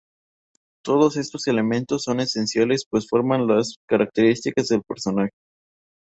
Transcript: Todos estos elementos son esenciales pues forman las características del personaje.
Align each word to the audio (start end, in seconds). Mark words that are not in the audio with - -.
Todos 0.83 1.15
estos 1.15 1.47
elementos 1.47 2.01
son 2.05 2.21
esenciales 2.21 2.87
pues 2.89 3.07
forman 3.07 3.45
las 3.45 3.75
características 3.87 4.69
del 4.69 4.81
personaje. 4.81 5.29